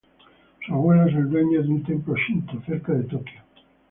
Su 0.65 0.73
abuelo 0.73 1.05
es 1.05 1.13
el 1.15 1.29
dueño 1.29 1.61
de 1.61 1.69
un 1.69 1.83
templo 1.83 2.15
Shinto, 2.15 2.59
cerca 2.65 2.91
de 2.91 3.03
Tokio. 3.03 3.39